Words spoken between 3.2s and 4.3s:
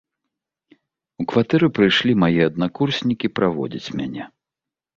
праводзіць мяне.